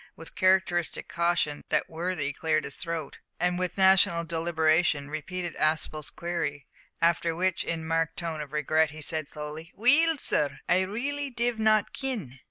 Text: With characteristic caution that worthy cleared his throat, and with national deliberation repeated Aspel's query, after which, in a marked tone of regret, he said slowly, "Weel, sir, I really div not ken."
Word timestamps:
With 0.15 0.33
characteristic 0.33 1.07
caution 1.07 1.63
that 1.69 1.87
worthy 1.87 2.33
cleared 2.33 2.63
his 2.63 2.75
throat, 2.77 3.19
and 3.39 3.59
with 3.59 3.77
national 3.77 4.23
deliberation 4.23 5.11
repeated 5.11 5.55
Aspel's 5.57 6.09
query, 6.09 6.65
after 7.03 7.35
which, 7.35 7.63
in 7.63 7.81
a 7.81 7.85
marked 7.85 8.17
tone 8.17 8.41
of 8.41 8.51
regret, 8.51 8.89
he 8.89 9.03
said 9.03 9.27
slowly, 9.27 9.71
"Weel, 9.75 10.17
sir, 10.17 10.57
I 10.67 10.85
really 10.85 11.29
div 11.29 11.59
not 11.59 11.93
ken." 11.93 12.39